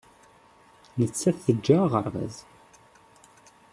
Nettat 0.99 1.37
teǧǧa 1.45 1.77
aɣerbaz. 1.85 2.35